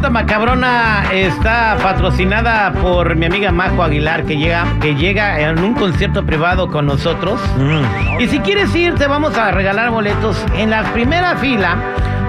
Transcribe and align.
Nota 0.00 0.08
macabrona 0.08 1.04
está 1.12 1.76
patrocinada 1.82 2.72
por 2.72 3.16
mi 3.16 3.26
amiga 3.26 3.52
Majo 3.52 3.82
Aguilar, 3.82 4.24
que 4.24 4.38
llega, 4.38 4.64
que 4.80 4.94
llega 4.94 5.38
en 5.38 5.62
un 5.62 5.74
concierto 5.74 6.24
privado 6.24 6.70
con 6.70 6.86
nosotros. 6.86 7.38
Mm. 7.58 8.18
Y 8.18 8.26
si 8.28 8.38
quieres 8.38 8.74
ir, 8.74 8.94
te 8.94 9.06
vamos 9.06 9.36
a 9.36 9.50
regalar 9.50 9.90
boletos 9.90 10.42
en 10.56 10.70
la 10.70 10.84
primera 10.94 11.36
fila. 11.36 11.76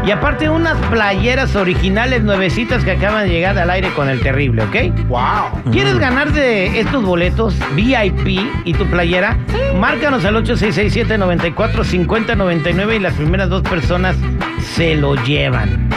Y 0.05 0.11
aparte 0.11 0.49
unas 0.49 0.75
playeras 0.87 1.55
originales 1.55 2.23
nuevecitas 2.23 2.83
que 2.83 2.91
acaban 2.91 3.23
de 3.23 3.29
llegar 3.29 3.57
al 3.57 3.69
aire 3.69 3.89
con 3.93 4.09
el 4.09 4.19
terrible, 4.19 4.63
¿ok? 4.63 4.75
¡Wow! 5.07 5.71
¿Quieres 5.71 5.97
ganar 5.97 6.33
de 6.33 6.81
estos 6.81 7.05
boletos 7.05 7.55
VIP 7.73 8.41
y 8.65 8.73
tu 8.73 8.85
playera? 8.87 9.37
Márcanos 9.79 10.25
al 10.25 10.35
8667-945099 10.43 12.97
y 12.97 12.99
las 12.99 13.13
primeras 13.13 13.47
dos 13.47 13.61
personas 13.61 14.17
se 14.59 14.95
lo 14.95 15.15
llevan. 15.15 15.90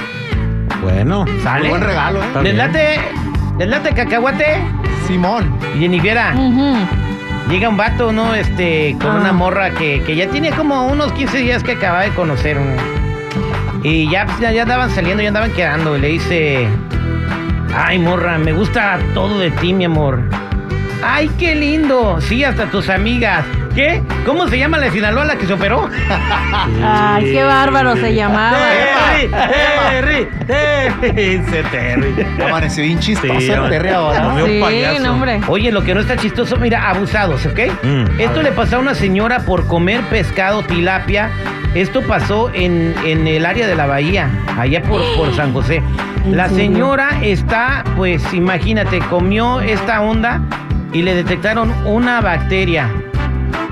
Bueno. 0.84 1.24
¿Sale? 1.42 1.68
Buen 1.70 1.80
regalo, 1.82 2.22
¿eh? 2.22 2.26
¿Les 2.42 2.54
late, 2.54 3.00
les 3.58 3.68
late 3.68 3.94
cacahuate? 3.94 4.62
Simón. 5.06 5.58
Jennifiera, 5.78 6.34
Ujú. 6.36 6.76
llega 7.50 7.68
un 7.68 7.76
vato, 7.76 8.12
¿no? 8.12 8.34
Este, 8.34 8.96
con 9.00 9.10
Ah. 9.12 9.20
una 9.20 9.32
morra 9.32 9.70
que, 9.70 10.02
que 10.04 10.14
ya 10.14 10.28
tiene 10.28 10.50
como 10.50 10.86
unos 10.86 11.12
15 11.12 11.38
días 11.38 11.62
que 11.62 11.72
acaba 11.72 12.02
de 12.02 12.10
conocer. 12.10 12.58
¿no? 12.58 12.82
Y 13.82 14.10
ya, 14.10 14.26
pues, 14.26 14.38
ya, 14.40 14.52
ya 14.52 14.62
andaban 14.62 14.90
saliendo, 14.90 15.22
ya 15.22 15.28
andaban 15.28 15.52
quedando. 15.52 15.96
Y 15.96 16.00
le 16.00 16.08
dice, 16.08 16.68
ay, 17.76 17.98
morra, 17.98 18.38
me 18.38 18.52
gusta 18.52 18.98
todo 19.14 19.38
de 19.38 19.50
ti, 19.52 19.72
mi 19.74 19.84
amor. 19.84 20.20
Ay, 21.06 21.30
qué 21.38 21.54
lindo. 21.54 22.18
Sí, 22.20 22.42
hasta 22.44 22.66
tus 22.66 22.88
amigas. 22.88 23.44
¿Qué? 23.74 24.02
¿Cómo 24.24 24.46
se 24.48 24.56
llama 24.58 24.78
la 24.78 24.86
de 24.86 24.92
Sinaloa 24.92 25.24
la 25.24 25.36
que 25.36 25.46
se 25.46 25.52
operó? 25.52 25.90
Ay, 26.82 27.24
qué 27.32 27.42
bárbaro 27.42 27.96
se 27.96 28.14
llamaba. 28.14 28.56
Terry, 28.56 29.28
Terry, 29.90 30.28
Terry, 30.46 31.10
dice 31.38 31.62
Terry. 31.70 32.26
Amaneció 32.46 32.84
bien 32.84 32.98
chistoso 33.00 33.38
Sí, 33.40 33.50
el 33.50 33.68
Terry 33.68 33.88
ahora. 33.90 34.34
Sí, 34.46 34.98
no, 35.02 35.12
hombre. 35.12 35.40
Oye, 35.48 35.72
lo 35.72 35.82
que 35.82 35.92
no 35.94 36.00
está 36.00 36.16
chistoso, 36.16 36.56
mira, 36.56 36.88
abusados, 36.88 37.44
¿ok? 37.46 37.58
Mm, 37.82 38.20
Esto 38.20 38.42
le 38.42 38.52
pasó 38.52 38.76
a 38.76 38.78
una 38.78 38.94
señora 38.94 39.40
por 39.40 39.66
comer 39.66 40.00
pescado 40.02 40.62
tilapia. 40.62 41.30
Esto 41.74 42.02
pasó 42.02 42.50
en, 42.54 42.94
en 43.04 43.26
el 43.26 43.44
área 43.44 43.66
de 43.66 43.74
la 43.74 43.86
bahía, 43.86 44.30
allá 44.56 44.80
por, 44.82 45.02
por 45.16 45.34
San 45.34 45.52
José. 45.52 45.82
¿En 46.24 46.36
La 46.36 46.48
señora 46.48 47.18
está, 47.22 47.82
pues 47.96 48.32
imagínate, 48.32 49.00
comió 49.00 49.60
esta 49.60 50.00
onda 50.00 50.40
y 50.94 51.02
le 51.02 51.14
detectaron 51.14 51.70
una 51.84 52.20
bacteria 52.22 52.88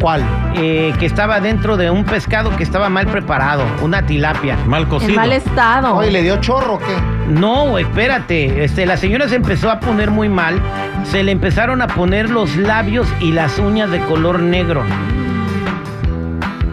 ¿Cuál? 0.00 0.22
eh, 0.54 0.92
que 0.98 1.06
estaba 1.06 1.40
dentro 1.40 1.76
de 1.78 1.88
un 1.90 2.04
pescado 2.04 2.54
que 2.56 2.62
estaba 2.64 2.88
mal 2.88 3.06
preparado, 3.06 3.64
una 3.80 4.04
tilapia. 4.04 4.56
Mal 4.66 4.82
En 4.82 4.88
cocido. 4.88 5.14
mal 5.14 5.32
estado. 5.32 5.94
Oye, 5.94 6.10
¿le 6.10 6.22
dio 6.22 6.36
chorro 6.40 6.74
o 6.74 6.78
qué? 6.78 6.94
No, 7.28 7.78
espérate. 7.78 8.64
Este, 8.64 8.84
la 8.84 8.96
señora 8.96 9.28
se 9.28 9.36
empezó 9.36 9.70
a 9.70 9.78
poner 9.80 10.10
muy 10.10 10.28
mal. 10.28 10.60
Se 11.04 11.22
le 11.22 11.30
empezaron 11.32 11.80
a 11.80 11.86
poner 11.86 12.28
los 12.28 12.56
labios 12.56 13.06
y 13.20 13.30
las 13.32 13.58
uñas 13.60 13.90
de 13.90 14.00
color 14.00 14.40
negro. 14.40 14.82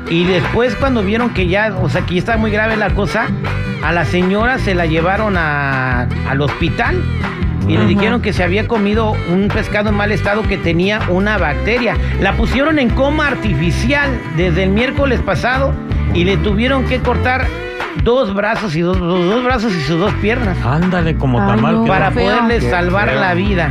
Y 0.09 0.24
después 0.26 0.76
cuando 0.76 1.04
vieron 1.04 1.30
que 1.30 1.48
ya, 1.48 1.76
o 1.80 1.88
sea, 1.88 2.02
que 2.02 2.16
ya 2.16 2.20
estaba 2.20 2.38
muy 2.40 2.50
grave 2.50 2.76
la 2.78 2.90
cosa, 2.90 3.28
a 3.84 3.91
la 3.91 4.06
señora 4.06 4.57
se 4.59 4.73
la 4.75 4.85
llevaron 4.85 5.35
a- 5.38 6.07
al 6.29 6.41
hospital. 6.41 7.01
Y 7.67 7.78
le 7.78 7.85
dijeron 7.85 8.22
que 8.23 8.34
se 8.34 8.44
había 8.44 8.67
comido 8.67 9.12
un 9.31 9.47
pescado 9.47 9.90
en 9.90 9.95
mal 9.95 10.12
estado 10.12 10.41
que 10.41 10.57
tenía 10.57 11.01
una 11.07 11.38
bacteria. 11.38 11.95
La 12.19 12.34
pusieron 12.34 12.79
en 12.79 12.90
coma 12.90 13.28
artificial 13.28 14.09
desde 14.35 14.63
el 14.63 14.72
miércoles 14.72 15.19
pasado 15.22 15.73
y 16.16 16.23
le 16.23 16.38
tuvieron 16.38 16.85
que 16.85 16.97
cortar 17.00 17.45
dos 18.03 18.34
brazos 18.34 18.75
y 18.75 18.81
dos, 18.81 18.97
dos 18.97 19.44
brazos 19.44 19.72
y 19.75 19.81
sus 19.81 20.00
dos 20.00 20.11
piernas 20.16 20.57
Ándale, 20.66 21.16
como 21.16 21.40
Ay, 21.40 21.47
tamal. 21.57 21.75
no. 21.75 21.85
para 21.85 22.09
feo. 22.09 22.23
poderle 22.23 22.61
salvar 22.72 23.13
la 23.13 23.35
vida. 23.35 23.69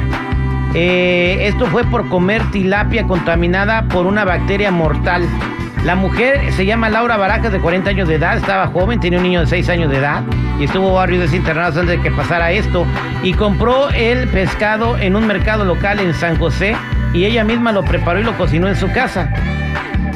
Eh, 0.74 1.38
esto 1.48 1.66
fue 1.66 1.82
por 1.84 2.08
comer 2.08 2.42
tilapia 2.52 3.04
contaminada 3.04 3.82
por 3.88 4.06
una 4.06 4.24
bacteria 4.24 4.70
mortal. 4.70 5.22
La 5.84 5.94
mujer 5.94 6.52
se 6.52 6.66
llama 6.66 6.88
Laura 6.88 7.16
Barajas, 7.16 7.52
de 7.52 7.60
40 7.60 7.90
años 7.90 8.08
de 8.08 8.16
edad, 8.16 8.36
estaba 8.36 8.66
joven, 8.66 9.00
tenía 9.00 9.18
un 9.18 9.24
niño 9.24 9.40
de 9.40 9.46
6 9.46 9.68
años 9.68 9.90
de 9.90 9.98
edad 9.98 10.22
y 10.58 10.64
estuvo 10.64 10.92
varios 10.92 11.30
días 11.30 11.46
antes 11.48 11.86
de 11.86 12.00
que 12.00 12.10
pasara 12.10 12.52
esto. 12.52 12.84
Y 13.22 13.32
compró 13.32 13.88
el 13.90 14.28
pescado 14.28 14.98
en 14.98 15.16
un 15.16 15.26
mercado 15.26 15.64
local 15.64 16.00
en 16.00 16.14
San 16.14 16.36
José 16.36 16.76
y 17.14 17.24
ella 17.24 17.44
misma 17.44 17.72
lo 17.72 17.84
preparó 17.84 18.20
y 18.20 18.24
lo 18.24 18.36
cocinó 18.36 18.68
en 18.68 18.76
su 18.76 18.90
casa. 18.92 19.32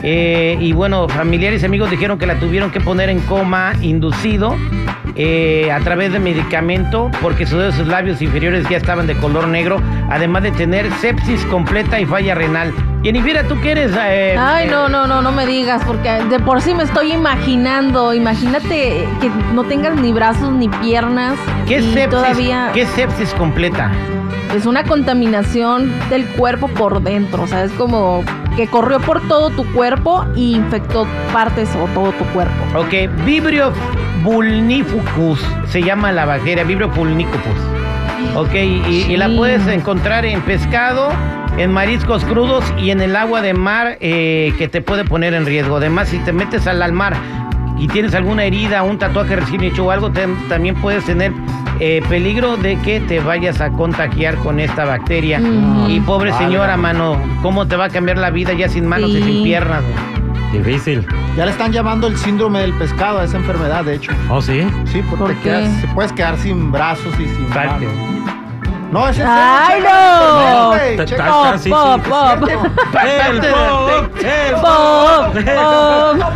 Eh, 0.03 0.57
y 0.61 0.73
bueno, 0.73 1.09
familiares 1.09 1.63
y 1.63 1.67
amigos 1.67 1.91
dijeron 1.91 2.19
que 2.19 2.27
la 2.27 2.35
tuvieron 2.35 2.71
que 2.71 2.81
poner 2.81 3.09
en 3.09 3.21
coma 3.21 3.75
inducido 3.81 4.57
eh, 5.17 5.71
a 5.71 5.81
través 5.81 6.13
de 6.13 6.19
medicamento 6.19 7.11
porque 7.21 7.47
sus, 7.47 7.75
sus 7.75 7.87
labios 7.87 8.23
inferiores 8.23 8.69
ya 8.69 8.77
estaban 8.77 9.07
de 9.07 9.15
color 9.17 9.49
negro, 9.49 9.81
además 10.11 10.43
de 10.43 10.53
tener 10.53 10.91
sepsis 11.01 11.45
completa 11.47 12.01
y 12.01 12.07
falla 12.07 12.35
renal. 12.35 12.73
Jennifer, 13.03 13.47
¿tú 13.49 13.61
qué 13.61 13.73
eres? 13.73 13.93
Eh, 13.99 14.37
Ay, 14.39 14.69
no, 14.69 14.89
no, 14.89 15.07
no, 15.07 15.23
no 15.23 15.33
me 15.33 15.45
digas, 15.45 15.83
porque 15.85 16.11
de 16.31 16.39
por 16.39 16.61
sí 16.63 16.73
me 16.75 16.85
estoy 16.85 17.13
imaginando. 17.13 18.15
Imagínate 18.15 19.09
que 19.21 19.31
no 19.55 19.65
tengas 19.65 19.97
ni 20.01 20.13
brazos 20.13 20.53
ni 20.53 20.69
piernas. 20.69 21.37
¿Qué 21.67 21.79
y 21.79 21.83
sepsis, 21.83 22.09
todavía 22.11 22.71
¿Qué 22.73 22.87
sepsis 22.87 23.35
completa? 23.35 23.91
es 24.55 24.67
una 24.67 24.85
contaminación 24.85 25.91
del 26.11 26.27
cuerpo 26.27 26.69
por 26.69 27.03
dentro. 27.03 27.45
O 27.45 27.47
sea, 27.47 27.65
es 27.65 27.73
como 27.73 28.23
que 28.57 28.67
corrió 28.67 29.01
por 29.01 29.21
todo 29.29 29.51
tu 29.51 29.65
cuerpo 29.73 30.25
y 30.37 30.55
infectó 30.57 31.07
partes 31.33 31.69
o 31.77 31.87
todo 31.89 32.13
tu 32.13 32.25
cuerpo. 32.27 32.55
Ok, 32.77 33.11
Vibrio 33.25 33.73
vulnificus 34.23 35.41
se 35.67 35.83
llama 35.83 36.13
la 36.13 36.25
bacteria, 36.25 36.65
Vibrio 36.65 36.89
vulnicus. 36.89 37.41
Ok, 38.37 38.55
y, 38.55 39.07
y 39.09 39.17
la 39.17 39.29
puedes 39.29 39.67
encontrar 39.67 40.25
en 40.25 40.41
pescado, 40.43 41.11
en 41.59 41.73
mariscos 41.73 42.25
crudos 42.25 42.65
y 42.79 42.91
en 42.91 43.01
el 43.01 43.17
agua 43.17 43.43
de 43.43 43.53
mar 43.53 43.99
eh, 44.01 44.55
que 44.59 44.69
te 44.69 44.81
puede 44.81 45.05
poner 45.05 45.35
en 45.35 45.45
riesgo. 45.45 45.77
Además, 45.77 46.09
si 46.09 46.19
te 46.19 46.33
metes 46.33 46.67
al, 46.67 46.83
al 46.83 46.93
mar 46.93 47.15
y 47.79 47.89
tienes 47.89 48.15
alguna 48.15 48.45
herida, 48.45 48.83
un 48.83 48.99
tatuaje 48.99 49.37
recién 49.37 49.63
hecho 49.63 49.85
o 49.87 49.91
algo, 49.91 50.11
te- 50.11 50.27
también 50.49 50.75
puedes 50.77 51.05
tener 51.05 51.33
eh, 51.81 52.03
peligro 52.09 52.57
de 52.57 52.77
que 52.79 53.01
te 53.01 53.19
vayas 53.21 53.61
a 53.61 53.71
contagiar 53.71 54.37
con 54.37 54.61
esta 54.61 54.85
bacteria. 54.85 55.41
Y 55.89 56.01
pobre 56.01 56.31
Vale. 56.31 56.45
señora, 56.45 56.77
mano, 56.77 57.21
¿cómo 57.43 57.67
te 57.67 57.77
va 57.77 57.87
a 57.87 57.89
cambiar 57.89 58.19
la 58.19 58.31
vida 58.31 58.53
ya 58.53 58.69
sin 58.69 58.87
manos 58.87 59.11
y 59.11 59.23
sin 59.23 59.43
piernas? 59.43 59.83
Difícil. 60.53 61.05
Ya 61.37 61.47
le 61.47 61.51
están 61.53 61.73
llamando 61.73 62.07
el 62.09 62.17
síndrome 62.19 62.61
del 62.61 62.75
pescado 62.75 63.21
a 63.21 63.25
esa 63.25 63.39
enfermedad, 63.39 63.85
de 63.85 63.95
hecho. 63.95 64.13
Oh, 64.29 64.41
sí. 64.43 64.61
Sí, 64.85 65.03
porque 65.09 65.25
¿Por 65.25 65.35
qué? 65.37 65.49
quedas- 65.51 65.81
te 65.81 65.89
puedes 65.89 66.13
quedar 66.13 66.37
sin 66.37 66.71
brazos 66.71 67.13
y 67.19 67.25
sin 67.27 67.49
manos. 67.49 67.83
No, 68.93 69.09
ese 69.09 69.23
es 69.23 69.29
¡Ay, 69.31 69.81
no! 69.81 70.73
Pop, 71.17 72.07
pop, 72.07 72.41
pop. 72.41 72.49
El 73.03 73.41
pop, 73.41 74.17
el 74.23 74.55
Pop, 74.55 74.63
pop. 74.63 75.37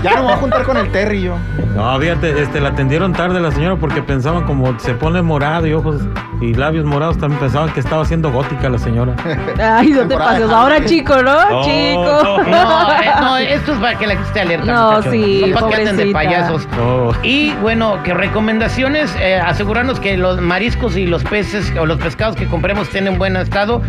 Ya 0.02 0.10
no 0.14 0.16
me 0.16 0.22
voy 0.22 0.32
a 0.32 0.36
juntar 0.38 0.62
con 0.64 0.78
el 0.78 0.90
Terry 0.90 1.20
yo. 1.20 1.36
No, 1.76 1.98
fíjate, 2.00 2.42
este, 2.42 2.60
la 2.60 2.70
atendieron 2.70 3.12
tarde 3.12 3.38
la 3.38 3.50
señora 3.50 3.76
porque 3.76 4.02
pensaban 4.02 4.44
como 4.44 4.78
se 4.78 4.94
pone 4.94 5.20
morado 5.20 5.66
y 5.66 5.74
ojos 5.74 6.00
y 6.40 6.54
labios 6.54 6.84
morados, 6.84 7.18
también 7.18 7.40
pensaban 7.40 7.70
que 7.72 7.80
estaba 7.80 8.02
haciendo 8.02 8.30
gótica 8.32 8.68
la 8.68 8.78
señora. 8.78 9.14
Ay, 9.62 9.90
no 9.90 10.06
te 10.06 10.16
pases. 10.16 10.50
Ahora, 10.50 10.84
chico, 10.84 11.22
¿no? 11.22 11.50
No, 11.50 11.62
chico. 11.64 12.42
No, 12.46 12.92
eh, 12.92 13.10
no, 13.20 13.36
esto 13.36 13.72
es 13.72 13.78
para 13.78 13.98
que 13.98 14.06
la 14.06 14.14
gente 14.14 14.28
esté 14.28 14.40
alerta. 14.40 14.72
No, 14.72 14.92
muchachos. 14.92 15.12
sí, 15.12 15.44
No 15.46 15.54
para 15.54 15.68
que 15.68 15.74
anden 15.74 15.96
de 15.96 16.06
payasos. 16.12 16.68
Oh, 16.80 17.12
Y 17.22 17.52
bueno, 17.60 18.02
que 18.02 18.14
recomendaciones, 18.14 19.14
eh, 19.20 19.36
asegurarnos 19.36 20.00
que 20.00 20.16
los 20.16 20.40
mariscos 20.40 20.96
y 20.96 21.06
los 21.06 21.24
peces 21.24 21.72
o 21.78 21.84
los 21.86 21.98
pescados 21.98 22.36
que 22.36 22.46
compremos 22.46 22.86
estén 22.86 23.06
en 23.06 23.18
buen 23.18 23.36
estado. 23.36 23.82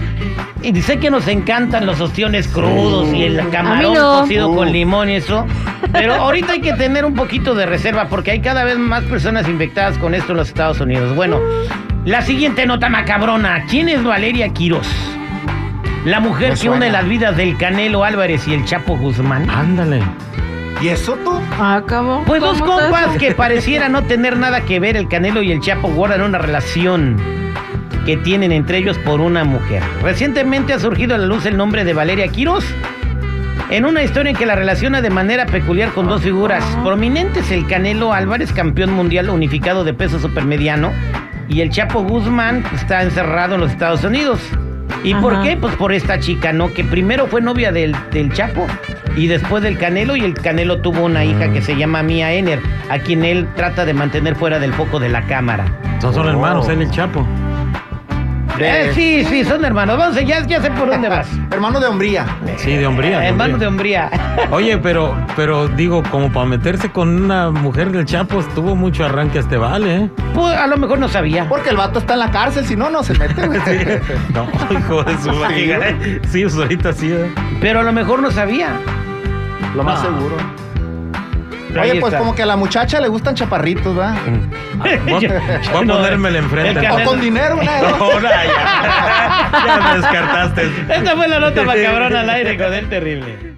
Y 0.61 0.71
dice 0.71 0.99
que 0.99 1.09
nos 1.09 1.27
encantan 1.27 1.85
los 1.85 2.01
ostiones 2.01 2.47
crudos 2.47 3.13
y 3.13 3.23
el 3.23 3.49
camarón 3.49 3.93
no. 3.93 4.21
cocido 4.21 4.53
con 4.53 4.71
limón 4.71 5.09
y 5.09 5.15
eso. 5.15 5.45
Pero 5.91 6.15
ahorita 6.15 6.53
hay 6.53 6.61
que 6.61 6.73
tener 6.73 7.05
un 7.05 7.13
poquito 7.13 7.55
de 7.55 7.65
reserva 7.77 8.07
porque 8.07 8.31
hay 8.31 8.39
cada 8.41 8.63
vez 8.63 8.75
más 8.79 9.03
personas 9.03 9.47
infectadas 9.47 9.99
con 9.99 10.15
esto 10.15 10.31
en 10.31 10.37
los 10.39 10.47
Estados 10.47 10.79
Unidos. 10.81 11.15
Bueno, 11.15 11.39
la 12.05 12.23
siguiente 12.23 12.65
nota 12.65 12.89
macabrona. 12.89 13.65
¿Quién 13.69 13.87
es 13.87 14.03
Valeria 14.03 14.49
Quirós? 14.49 14.87
La 16.03 16.19
mujer 16.19 16.55
que 16.59 16.69
une 16.69 16.89
las 16.89 17.07
vidas 17.07 17.37
del 17.37 17.55
Canelo 17.55 18.03
Álvarez 18.03 18.47
y 18.47 18.55
el 18.55 18.65
Chapo 18.65 18.97
Guzmán. 18.97 19.47
ándale. 19.49 20.01
¿Y 20.81 20.87
eso 20.87 21.17
tú? 21.23 21.39
Ah, 21.59 21.83
¿cómo? 21.87 22.23
Pues 22.25 22.41
dos 22.41 22.59
¿Cómo 22.59 22.79
está 22.79 22.83
compas 22.91 23.09
eso? 23.11 23.19
que 23.19 23.31
pareciera 23.35 23.89
no 23.89 24.03
tener 24.03 24.37
nada 24.37 24.61
que 24.61 24.79
ver, 24.79 24.97
el 24.97 25.07
Canelo 25.07 25.43
y 25.43 25.51
el 25.51 25.59
Chapo 25.59 25.87
guardan 25.89 26.21
una 26.23 26.39
relación 26.39 27.15
que 28.07 28.17
tienen 28.17 28.51
entre 28.51 28.79
ellos 28.79 28.97
por 28.99 29.21
una 29.21 29.43
mujer. 29.43 29.83
Recientemente 30.01 30.73
ha 30.73 30.79
surgido 30.79 31.13
a 31.13 31.19
la 31.19 31.27
luz 31.27 31.45
el 31.45 31.57
nombre 31.57 31.83
de 31.83 31.93
Valeria 31.93 32.27
Quiroz. 32.29 32.65
En 33.69 33.85
una 33.85 34.01
historia 34.01 34.29
en 34.31 34.37
que 34.37 34.45
la 34.45 34.55
relaciona 34.55 35.01
de 35.01 35.09
manera 35.09 35.45
peculiar 35.45 35.89
con 35.91 36.07
dos 36.07 36.21
figuras 36.21 36.63
prominentes, 36.85 37.51
el 37.51 37.67
Canelo 37.67 38.13
Álvarez, 38.13 38.53
campeón 38.53 38.93
mundial 38.93 39.29
unificado 39.29 39.83
de 39.83 39.93
peso 39.93 40.19
supermediano, 40.19 40.93
y 41.49 41.61
el 41.61 41.69
Chapo 41.69 42.01
Guzmán 42.03 42.63
que 42.63 42.75
está 42.77 43.03
encerrado 43.03 43.55
en 43.55 43.61
los 43.61 43.71
Estados 43.71 44.03
Unidos. 44.03 44.39
¿Y 45.03 45.13
por 45.15 45.41
qué? 45.43 45.57
Pues 45.57 45.75
por 45.75 45.91
esta 45.93 46.19
chica, 46.19 46.53
¿no? 46.53 46.73
Que 46.73 46.83
primero 46.83 47.27
fue 47.27 47.41
novia 47.41 47.71
del, 47.71 47.95
del 48.11 48.31
Chapo 48.33 48.65
y 49.17 49.27
después 49.27 49.61
del 49.63 49.77
Canelo 49.77 50.15
y 50.15 50.21
el 50.21 50.33
Canelo 50.33 50.81
tuvo 50.81 51.03
una 51.03 51.23
hija 51.25 51.51
que 51.51 51.61
se 51.61 51.75
llama 51.75 52.03
Mia 52.03 52.33
Ener, 52.33 52.59
a 52.89 52.99
quien 52.99 53.23
él 53.25 53.47
trata 53.55 53.85
de 53.85 53.93
mantener 53.93 54.35
fuera 54.35 54.59
del 54.59 54.73
foco 54.73 54.99
de 54.99 55.09
la 55.09 55.23
cámara. 55.23 55.65
Son, 55.99 56.13
son 56.13 56.25
Oh. 56.25 56.29
hermanos, 56.29 56.69
él 56.69 56.79
y 56.81 56.83
el 56.85 56.91
Chapo. 56.91 57.27
Eh, 58.59 58.91
sí, 58.93 59.25
sí, 59.25 59.43
son 59.45 59.63
hermanos. 59.65 59.97
Vamos, 59.97 60.15
ya, 60.25 60.45
ya 60.45 60.61
sé 60.61 60.71
por 60.71 60.89
dónde 60.89 61.09
vas. 61.09 61.27
Hermano 61.51 61.79
de 61.79 61.87
hombría. 61.87 62.25
Sí, 62.57 62.71
de 62.75 62.85
hombría. 62.87 63.19
de 63.19 63.27
Hermano 63.27 63.57
de 63.57 63.67
hombría. 63.67 64.09
Oye, 64.51 64.77
pero, 64.77 65.15
pero 65.35 65.67
digo, 65.67 66.03
como 66.09 66.31
para 66.31 66.45
meterse 66.45 66.89
con 66.91 67.23
una 67.23 67.49
mujer 67.51 67.91
del 67.91 68.05
Chapo, 68.05 68.43
tuvo 68.55 68.75
mucho 68.75 69.05
arranque 69.05 69.37
a 69.37 69.41
este 69.41 69.57
vale, 69.57 69.95
¿eh? 69.95 70.09
Pues, 70.33 70.53
a 70.55 70.67
lo 70.67 70.77
mejor 70.77 70.99
no 70.99 71.07
sabía. 71.07 71.47
Porque 71.47 71.69
el 71.69 71.77
vato 71.77 71.99
está 71.99 72.13
en 72.13 72.19
la 72.19 72.31
cárcel, 72.31 72.65
si 72.65 72.75
no, 72.75 72.89
no 72.89 73.03
se 73.03 73.13
mete, 73.13 73.45
güey. 73.47 73.59
No, 74.33 74.47
hijo 74.77 75.03
de 75.03 75.17
su 75.19 75.31
madre. 75.31 76.19
Sí, 76.29 76.41
pues 76.43 76.55
ahorita 76.55 76.93
sí, 76.93 77.11
¿eh? 77.11 77.33
Pero 77.61 77.79
a 77.79 77.83
lo 77.83 77.91
mejor 77.93 78.21
no 78.21 78.31
sabía. 78.31 78.69
Lo 79.75 79.83
más 79.83 80.03
No. 80.03 80.09
seguro. 80.17 80.35
Ahí 81.75 81.91
Oye, 81.91 81.99
pues 81.99 82.13
está. 82.13 82.19
como 82.19 82.33
que 82.35 82.43
a 82.43 82.45
la 82.45 82.55
muchacha 82.55 82.99
le 83.01 83.07
gustan 83.07 83.35
chaparritos, 83.35 83.95
¿verdad? 83.95 84.15
Voy, 84.77 84.91
Yo- 85.21 85.29
voy 85.29 85.83
a 85.89 85.93
ponérmela 85.93 86.37
enfrente. 86.39 86.89
O 86.89 87.03
con 87.03 87.19
dinero, 87.19 87.57
una 87.57 87.75
de 87.75 87.81
dos. 87.81 87.97
No, 87.99 88.21
ya, 88.21 88.43
ya. 88.45 89.51
Ya 89.65 89.81
me 89.91 89.97
descartaste. 89.99 90.71
Esta 90.89 91.15
fue 91.15 91.27
la 91.27 91.39
nota 91.39 91.63
macabrona 91.63 92.19
al 92.21 92.29
aire 92.29 92.57
con 92.57 92.73
el 92.73 92.87
terrible. 92.89 93.56